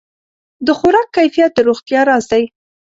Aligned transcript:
د 0.65 0.67
خوراک 0.79 1.07
کیفیت 1.17 1.51
د 1.55 1.59
روغتیا 1.67 2.01
راز 2.09 2.25
دی. 2.31 2.43